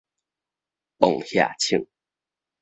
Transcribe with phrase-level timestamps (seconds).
[0.97, 1.87] 磅額銃